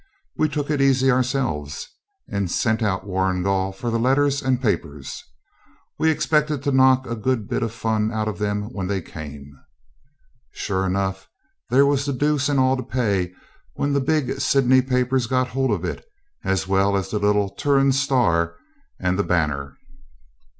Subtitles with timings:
[0.35, 1.87] We took it easy ourselves,
[2.27, 5.23] and sent out Warrigal for the letters and papers.
[5.99, 9.51] We expected to knock a good bit of fun out of them when they came.
[10.53, 11.29] Sure enough,
[11.69, 13.35] there was the deuce and all to pay
[13.75, 16.03] when the big Sydney papers got hold of it,
[16.43, 18.55] as well as the little 'Turon Star'
[18.99, 19.77] and the 'Banner'.